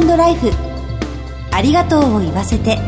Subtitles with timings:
[0.00, 0.50] トライフ。
[1.52, 2.78] ありがとうを言わせて。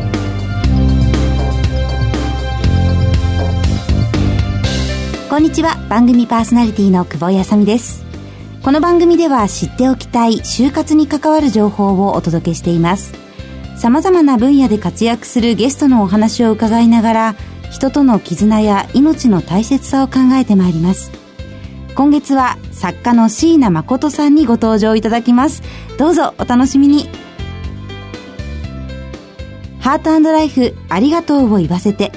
[5.30, 5.76] こんにちは。
[5.88, 8.04] 番組パーソナリティの久保井あさみです。
[8.62, 13.12] この番組では知っておきたい就活に関わる情報をお届けしています。
[13.76, 17.34] 様々な分野で活躍するゲストのお話を伺いながら
[17.70, 21.27] 人との絆や命の大切さを考えてまいります。
[21.98, 25.64] 今月は作家の椎名誠さんにご登場いただきます。
[25.98, 27.08] どうぞお楽しみに。
[29.80, 32.12] ハートライフありがとうを言わせて。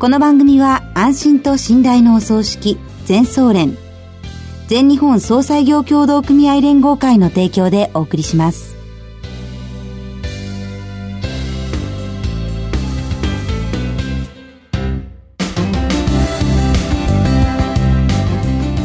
[0.00, 3.78] この番組は安心と信頼のお葬式全総連。
[4.66, 8.75] 全日本総裁業協同組合連合会の提供でお送りします。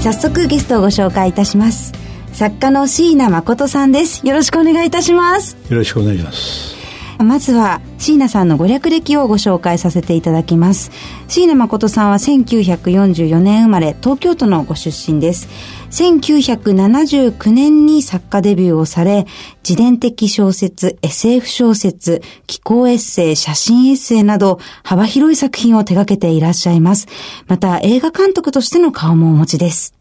[0.01, 1.93] 早速ゲストをご紹介いたします。
[2.33, 4.25] 作家の椎名誠さんです。
[4.25, 5.55] よろしくお願いいたします。
[5.69, 6.80] よろしくお願いします。
[7.23, 10.91] まずは椎名さんのご略歴をご紹介させていただきます。
[11.27, 15.47] 椎名誠さんは1944年生まれ東京都のご出身です。
[15.91, 19.27] 1979年に作家デビューをされ
[19.67, 27.07] 自伝的小説 SF 小説気候エッセイ写真エッセイなど幅広い作品を手掛けていらっしゃいます。
[27.47, 30.00] また映画監督としての顔もお持ちです。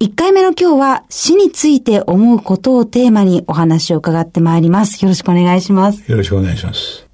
[0.00, 5.00] 1回目の今日は死について思うことをテーマにお話を伺ってまいります。
[5.02, 6.10] よろしくお願いします。
[6.10, 7.06] よろしくお願いします。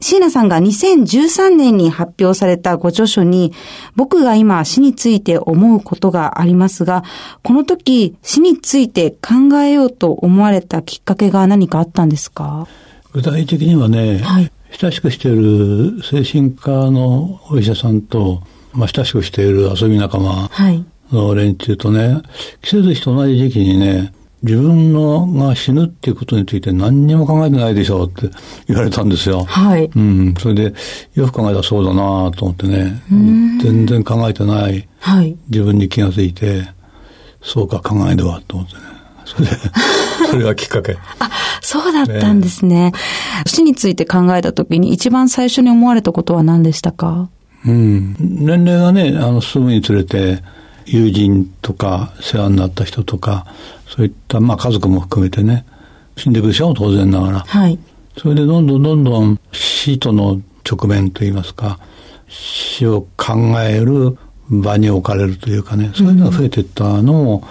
[0.00, 3.52] 椎名さんが2013年に発表されたご著書に、
[3.94, 7.04] 僕が今死について思うことがありますが、
[7.44, 12.66] この時死について考えようと思われたきっかけが何かあったんですか？
[13.12, 22.22] 具体的にはね、はい、親しくしている精神科のお医者さんと、まあ、親しくしている遊び仲間、はいの連中とね、
[22.62, 28.28] 季節日と同じ時期にね、自分のが死ぬっていうことについて何にも考えてないでしょうって
[28.66, 29.44] 言われたんですよ。
[29.44, 29.88] はい。
[29.94, 30.34] うん。
[30.38, 30.74] それで、
[31.14, 33.02] よく考えたらそうだなと思ってね、
[33.62, 36.68] 全然考えてない、はい、自分に気がついて、
[37.40, 38.80] そうか考えではと思ってね。
[39.24, 39.56] それで、
[40.30, 40.96] それがきっかけ。
[41.20, 41.30] あ、
[41.60, 42.90] そうだったんですね。
[42.90, 42.92] ね
[43.46, 47.28] 死について考えた時に一番最初に思われたことは何でしたか？
[47.64, 48.16] うん。
[48.18, 50.42] 年齢がね、あの、進むにつれて、
[50.86, 53.46] 友人とか世話になった人とか
[53.88, 55.64] そういったまあ家族も含めてね
[56.16, 57.78] 死んでいくでしょ当然ながら、はい、
[58.18, 61.78] それでどんどんどんどん死との直面といいますか
[62.28, 67.42] 死を考える場に置かれるというかねそういうのが増えていったのも、うん、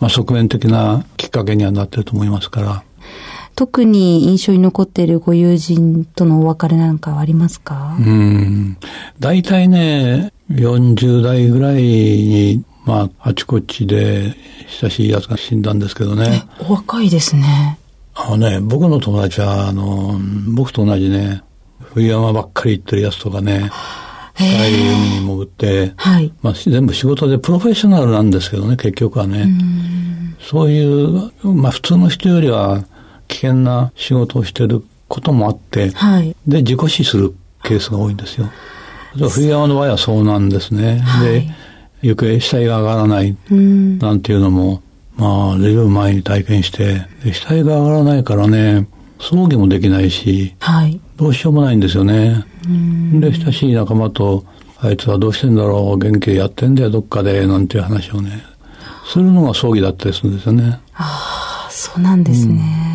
[0.00, 2.84] まあ、側面的なきっかけにはなってると思いますから
[3.54, 7.96] 特に印象に残っているご友人とのお別れなんかはありますか？
[7.98, 8.76] うん。
[9.20, 14.34] 大体ね、40代ぐらいに、まあ、あちこちで
[14.80, 16.44] 親しいやつが死んだんですけどね。
[16.68, 17.78] お若いですね。
[18.14, 21.42] あのね、僕の友達は、あの、僕と同じね、
[21.80, 23.70] 冬山ばっかり行ってるやつとかね、
[24.34, 29.46] 深い海に潜って、はい、まあ、全部仕事でプロフェッショナルなんですけどね、結局はね。
[30.40, 32.84] そういう、まあ普通の人よりは
[33.32, 38.50] 危険な仕事をしてることもあって、はい、で、自己死するケースが多いんですよ。
[39.30, 40.98] 冬山の場合はそうなんですね。
[40.98, 41.54] はい、で、
[42.02, 44.82] 行方、死体が上がらない、なんていうのも、
[45.16, 48.86] まあ、随分前に体験して、死体が上がらないからね、
[49.18, 52.44] 葬儀もできないし、はい、どうしようもないんですよね。
[53.14, 54.44] で、親しい仲間と、
[54.78, 58.42] あいつはどうしてんだろう、元気でやってんだよ、どっかで、なんていう話をね、
[59.06, 60.80] するのが葬儀だったりするんですよね。
[60.94, 62.86] ああ、そうなんですね。
[62.86, 62.91] うん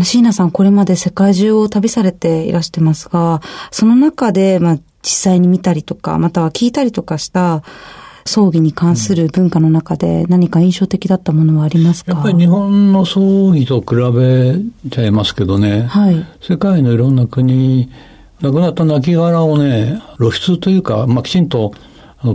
[0.00, 7.62] 椎名さんこれまで世界中を旅されていらしてますが、その中で、まあ、実際に見たりとか、または聞いたりとかした
[8.24, 12.12] 葬儀に関する文化の中で何か印象的だったものはありますか？
[12.12, 17.90] やっぱり日本の葬儀と比べちゃいますけどね、はい、世界のいろんな国、
[18.40, 21.74] 亡くなった亡骸をね、露出というか、まあ、きちんと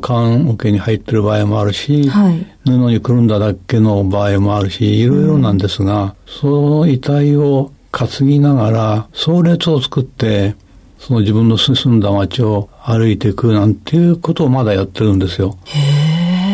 [0.01, 10.55] 棺桶に入ってる場合もあるし、はい、布にくるんだだけの場合もあるし、いろいろなんですが、うん、その遺体を担ぎながら、葬列を作って、
[10.99, 15.57] その自分の進んだ街を歩いていくなんていうことをまだやってるんですよ。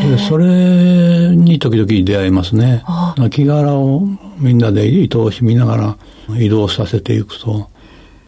[0.04, 2.84] でそれに時々出会いますね。
[3.18, 4.02] 亡骸を
[4.38, 5.98] みんなで愛おしみながら
[6.38, 7.70] 移動させていくと。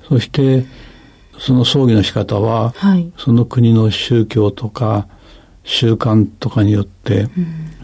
[0.07, 0.65] そして、
[1.39, 5.07] その葬儀の仕方は、はい、その国の宗教とか
[5.63, 7.27] 習慣とかによって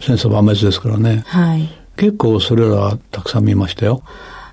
[0.00, 4.02] 戦争万滅ですからね、はい、結構それらはたくさん見ましたよ。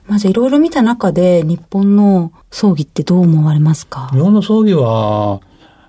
[0.08, 4.10] まずいろいろ見た中で日本の葬儀ってどう思われますか？
[4.12, 5.40] 日本の葬儀は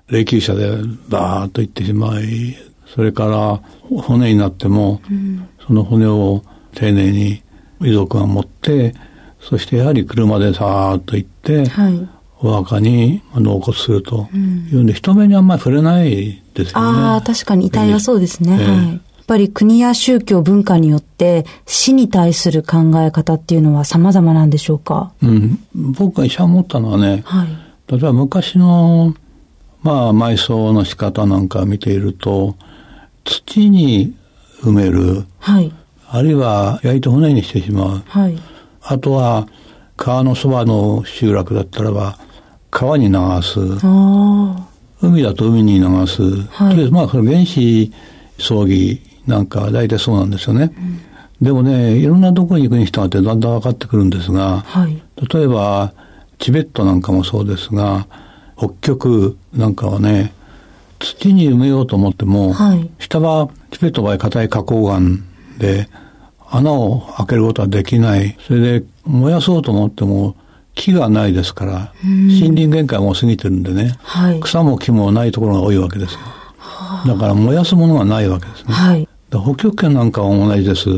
[0.08, 0.70] 霊柩車で
[1.08, 2.56] バーッと行ってしまい
[2.86, 3.60] それから
[4.02, 6.42] 骨になっても、うん、その骨を
[6.74, 7.42] 丁寧に
[7.80, 8.94] 遺族が持って、
[9.40, 12.08] そしてやはり車でさーっと行って、はい、
[12.42, 14.28] お墓に納骨すると
[14.72, 16.98] いうんで、人目にあんまり触れないですよね。
[16.98, 18.58] ああ、確かに遺体はそうですね。
[18.60, 18.88] えー、はい。
[18.88, 25.12] やっぱり国や宗教文化によって死に対する考え方っていうのは様々なんでしょうか？
[25.22, 25.58] うん。
[25.74, 27.48] 僕が医者思ったのはね、はい、
[27.86, 29.14] 例えば昔の、
[29.82, 32.56] まあ、埋葬の仕方なんか見ていると、
[33.24, 34.14] 土に
[34.62, 35.26] 埋める。
[35.38, 35.72] はい。
[36.08, 38.02] あるいは焼いて骨にしてしまう。
[38.06, 38.36] はい。
[38.82, 39.46] あとは、
[39.96, 42.18] 川のそばの集落だったらば、
[42.70, 43.60] 川に流す。
[45.02, 46.22] 海だと海に流す。
[46.48, 47.92] はい、まあ、それ原始
[48.38, 50.72] 葬儀なんか大体そうなんですよね。
[51.40, 55.02] うん、でもね、いろんなところに行くにしたってだんだん分かってくるんですが、はい、
[55.32, 55.92] 例えば、
[56.38, 58.06] チベットなんかもそうですが、
[58.56, 60.32] 北極なんかはね、
[60.98, 65.00] 土に埋めようと思っても、はい、下はチベットの場合硬い花崗岩
[65.58, 65.88] で、
[66.50, 68.36] 穴を開けることはできない。
[68.46, 70.36] それで燃やそうと思っても
[70.74, 76.20] 木がないですから、森林限界も過ぎてるんでね、はい、草も木もないところが多いわけですよ。
[77.06, 78.72] だから燃やすものがないわけですね。
[78.72, 80.88] はい、北極圏なんかは同じです。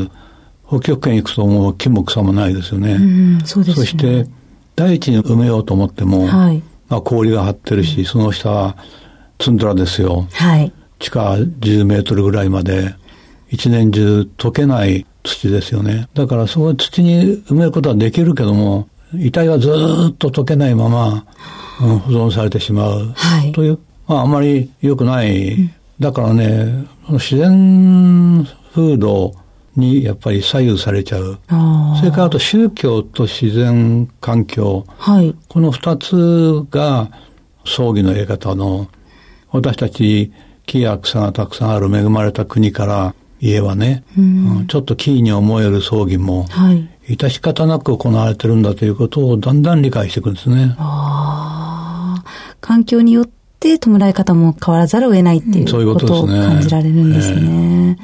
[0.67, 2.97] 北極圏行くともう木も草もないですよね。
[3.45, 4.27] そそして
[4.75, 8.77] 大地に埋めようと思っても、はい、まあ、氷が張ってるし、その下は
[9.37, 10.27] ツンドラですよ。
[10.31, 12.95] はい、地下10メートルぐらいまで
[13.49, 16.07] 一年中溶けない土ですよね。
[16.13, 19.69] だからその土に埋めることはできるけども、遺体はず
[20.11, 21.25] っと溶けないまま、
[21.81, 23.13] うん、保存されてしまう。
[23.15, 25.53] はい、という、まああまり良くない。
[25.53, 29.33] うん、だからね、自然風土
[29.75, 31.39] にやっぱり左右されちゃう。
[31.99, 34.85] それからあと宗教と自然環境。
[34.97, 37.09] はい、この二つが
[37.65, 38.87] 葬儀のやり方の
[39.51, 40.31] 私たち
[40.65, 50.75] 木や草がたくさんある恵まれた国から家はね、うん、ちょっとキーに思える葬儀も、はい、致し方なく行われてるんだということをだんだん理解していくんですね。
[50.77, 52.23] あ
[52.61, 53.25] 環境によっ
[53.59, 57.97] て弔い方も変わらざるを得ないっていうことを感じられるんですね。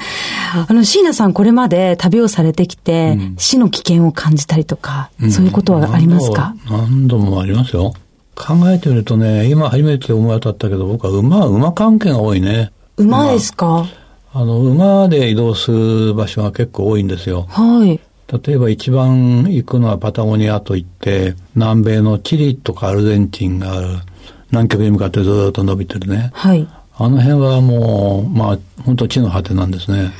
[0.70, 6.56] あの、椎名さんこれまで旅をされてきて、うん、死の危険を感じたりとか、うん、そういうことはありますか？
[6.70, 7.94] 何度もありますよ。
[8.36, 12.72] 考えてみるとね、今初めて思い当たったけど、僕は馬、馬関係が多いね。
[12.98, 13.86] 馬ですか？
[14.32, 17.48] あの、馬で移動する場所が結構多いんですよ。
[17.50, 18.00] はい。
[18.32, 23.88] 例えば一番行くのはパタゴニアといって、南米のチリとかアルゼンチンがある、
[24.52, 26.30] 南極に向かってずっと伸びてるね。
[26.34, 26.68] はい。
[26.96, 30.12] あの辺はもう、まあ、本当地の果てなんですね。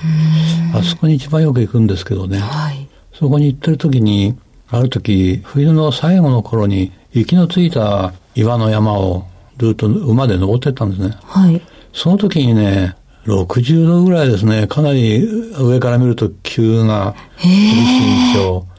[0.74, 2.40] あそこに一番よく行くんですけどね。
[2.40, 2.88] はい。
[3.14, 4.38] そこに行ってる時に、
[4.70, 9.28] ある時、冬の最後の頃に、雪のついた岩の山を
[9.58, 11.16] ずっと馬で登ってったんですね。
[11.24, 11.62] はい。
[11.92, 12.96] その時にね、
[13.26, 14.68] 60度ぐらいですね。
[14.68, 15.24] かなり
[15.60, 18.70] 上から見ると急な厳し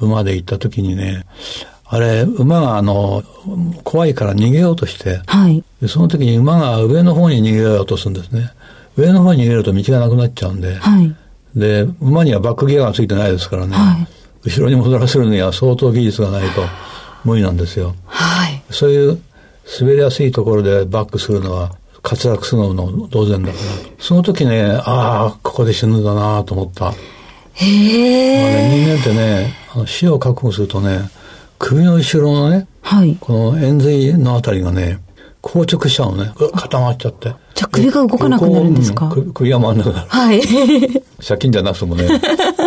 [0.00, 1.24] 馬で行った時にね、
[1.84, 3.22] あれ、馬があの、
[3.84, 8.50] 怖いから逃げようとして、はい、でその時に馬が上の方に逃げようとするんですね。
[8.96, 11.14] 上の方に逃げると道がなくなっちゃうんで、はい、
[11.54, 14.08] で、馬にはバックギアがついてないですからね、はい、
[14.44, 16.62] 後ろに戻らせるには相当技術がないと
[17.24, 17.94] 無理なんですよ。
[18.06, 19.20] はい、そういう
[19.80, 21.76] 滑りやすいところでバックするのは
[22.08, 23.64] 滑落するの当然だから。
[23.98, 26.92] その時ね、ああ、ここで死ぬんだなと思った。
[27.54, 28.84] へえ、まあね。
[28.84, 31.10] 人間ってね、あの死を覚悟するとね、
[31.58, 35.00] 首の後ろのね、はい、この円髄のあたりがね、
[35.42, 36.32] 硬直しちゃうのね。
[36.54, 37.34] 固まっちゃって。
[37.54, 39.08] じゃあ首が動かなくなるんですか？
[39.32, 40.08] 首が回んなくなる。
[40.08, 40.40] はい。
[41.26, 42.08] 借金じゃなくてもね、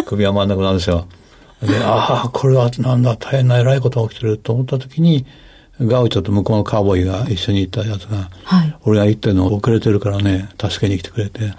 [0.06, 1.06] 首が回んなくなるんですよ。
[1.62, 5.26] で、ああ、これはなんだ、大変な偉いことが起きてると思った時に、
[5.82, 11.54] ガウチョと向こうのカーボーイが一緒に行ったやつが、はい、俺が行ってるの遅れてるからね、助けに来てくれて、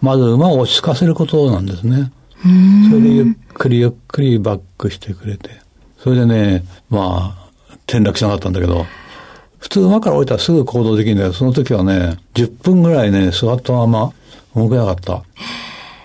[0.00, 2.12] まず馬を落ち着かせることなんですね。
[2.88, 5.50] それでゆっくりゆっくりバックしてくれて、
[5.98, 7.48] それでね、まあ、
[7.88, 8.86] 転落しなかったんだけど、
[9.58, 14.12] 普通馬から降りたらすぐ行動できるんだけど、その時はね、10分ぐらいね、座ったまま
[14.54, 15.22] 動けなかった。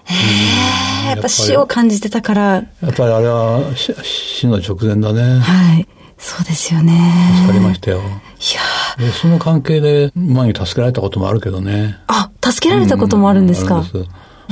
[0.05, 2.41] へやっぱ死を感じてたから。
[2.41, 5.39] やっぱりあれは死の直前だね。
[5.39, 5.87] はい。
[6.23, 6.93] そうですよね。
[7.37, 7.97] 助かりましたよ。
[7.97, 11.97] いやでその関係で馬に助けられたこともあるけどね。
[12.07, 14.05] あ、助けられたこともあるんですか、うん、それ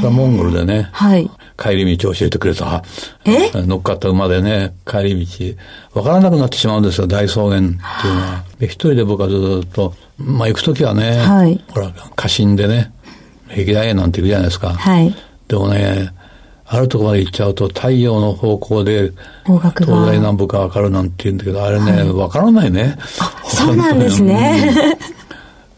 [0.03, 0.89] はモンゴルでね。
[0.91, 1.29] はい。
[1.57, 2.83] 帰り道を教えてくれた。
[3.25, 3.51] え？
[3.53, 5.99] 乗っかった馬でね、帰り道。
[5.99, 8.43] わからなくなってしまうんですよ、大草原っていうのは。
[8.59, 11.63] で、一人で僕はずっと、まあ行くときはね、はい。
[11.69, 12.91] ほら、過信でね、
[13.49, 14.73] 平気だなんて言うじゃないですか。
[14.73, 15.13] はい。
[15.47, 16.13] でもね、
[16.71, 19.11] あるとこまで行っちゃうと太陽の方向で
[19.43, 22.95] 東西南北がわかるなんて言うんだけど、あれね、わ、はい、からないね。
[23.43, 24.71] そうなんですね。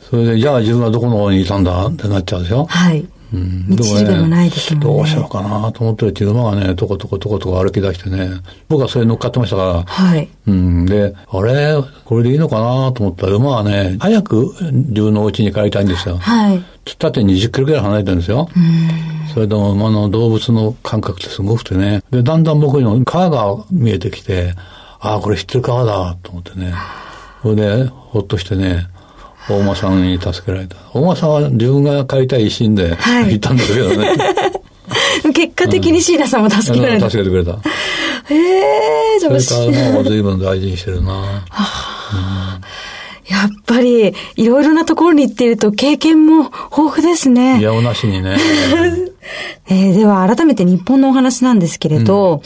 [0.10, 3.07] それで、じゃあ自分はどこの方にいたんだってなっちゃうでしょはい。
[3.33, 4.88] うん、道しるべもないですもんね。
[4.88, 8.29] どうしようかなと思ってるうち馬がね、とことことこと歩き出してね、
[8.67, 10.27] 僕はそれ乗っかってましたから、はい。
[10.47, 16.17] うん、で、あれ、これでいいのかなと思ったら、馬はね、早く自分のお家に帰りたいんですよ。
[16.17, 16.63] はい。
[16.97, 18.50] 縦20キロぐらい離れてるんですよ。
[19.33, 22.03] それでも馬の動物の感覚ってすごくてね。
[22.11, 24.55] で、だんだん僕にも川が見えてきて、
[25.00, 26.73] ああ、これ知ってる川だと思ってね。
[27.41, 28.88] それで、ほっとしてね、
[29.50, 30.77] 大間さんに助けられた。
[30.93, 34.15] 大間さんは自分が買いたい一心で行ったんだけどね。
[35.33, 37.10] 結果的に椎名さんも助けられた。
[37.10, 37.51] 助けてくれた。
[37.53, 41.12] へえー、じゃあそれからもう随分大事にしてるな。
[41.12, 42.60] は あ
[43.31, 47.60] やっぱり、いろいろなところに行っていると経験も豊富ですね。
[47.60, 48.38] いやおなしにね。
[49.69, 52.41] えー、では改めて日本のお話なんですけれど、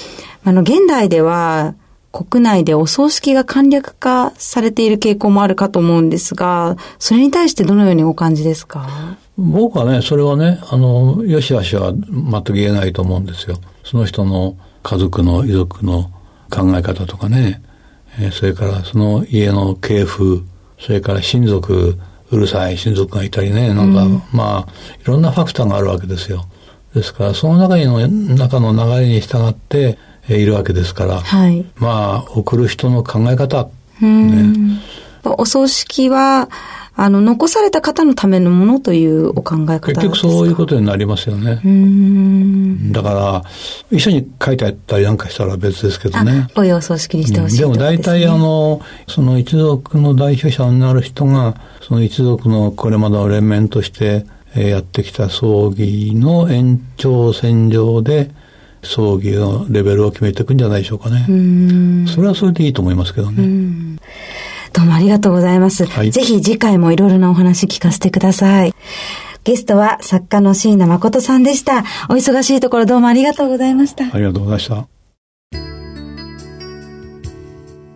[0.46, 1.74] うん、あの、現代では、
[2.16, 9.18] 国内でお葬式が簡略化されている傾向もあるかと思うんですが、それに対してどのようにお感じですか？
[9.38, 13.58] 僕はね、それはね、あの、よしあしは全く言えないと思うんですよ。
[13.84, 16.10] その人の家族の遺族の
[16.50, 17.62] 考え方とかね、
[18.18, 20.46] えー、それからその家の系譜、
[20.80, 21.98] それから親族、
[22.32, 26.46] うるさい親族がいたりね、なんか、うん、まあ、いろんなファクターがあるわけですよ。
[26.94, 29.98] ですから、その中の、中の流れに従って、
[30.30, 33.70] いるわけですから、はい、まあ、送る人の考え方、
[34.02, 34.82] ね、
[35.24, 36.50] お葬式は、
[36.98, 41.60] あの、残された方のためのものというお考え方結局そういうことになりますよね。
[42.94, 43.44] だから、
[43.92, 46.48] 一緒に書いてあったりなんかしたら別ですけどね。
[46.56, 58.32] おお葬式にしてほしい、ね、でも大体あの、その一族の代表者になる人が、その一族のこれまでの連綿としてやってきた葬儀の延長線上で、
[58.86, 61.26] 葬儀のレベルを決めていくんじゃないでしょうかね。
[62.08, 64.00] それはそれでいいと思いますけどね。
[64.74, 65.86] どうもありがとうございます。
[65.86, 68.74] はい、ぜひ次回もいろいろなお話聞かせてください。
[69.44, 71.84] ゲストは作家の椎名誠さんでした。
[72.10, 74.06] お忙しいところどうもありがとうございました。
[74.06, 74.88] ありがとうございました。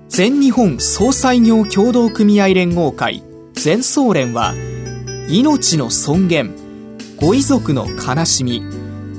[0.10, 4.54] 全日本総裁業協同組合連合会全総連は
[5.30, 6.56] 命の尊厳
[7.18, 8.62] ご遺族の悲しみ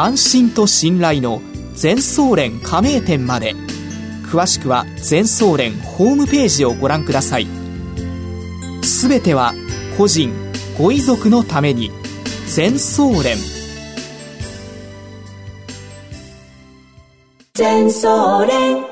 [0.00, 1.42] 安心と信頼の
[1.74, 3.54] 全総連加盟店まで。
[4.30, 7.46] 詳しくは全総連ホームページをご覧ください。
[8.82, 9.54] すべては
[9.96, 10.32] 個人
[10.78, 11.90] ご遺族のために。
[12.46, 13.36] 全総連。
[17.54, 18.87] 全総連。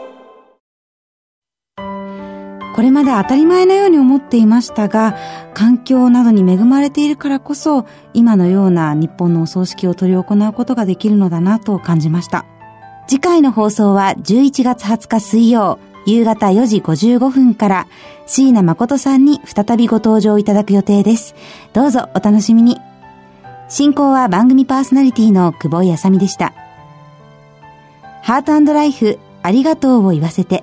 [2.76, 5.16] これまで当たり前のように思っていましたが、
[5.54, 12.45] 環境などに恵まれているからこそ、今のような日本のお葬式を執り行うことができるのだなと感じました。
[13.09, 17.87] 次回の放送は11月20日水曜、夕方4時55分から、
[18.26, 21.35] 椎名誠さんに再びご登場いただく予定です。
[21.73, 22.78] どうぞお楽しみに。
[23.71, 26.52] 進行は番組パーソナリティの久保井あさみでした。
[28.21, 30.62] ハートライフ、ありがとうを言わせて。